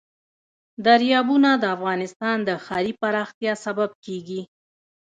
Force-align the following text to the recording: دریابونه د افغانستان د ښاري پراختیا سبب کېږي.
دریابونه 0.85 1.49
د 1.57 1.63
افغانستان 1.75 2.37
د 2.47 2.49
ښاري 2.65 2.93
پراختیا 3.01 3.53
سبب 3.65 3.89
کېږي. 4.05 4.41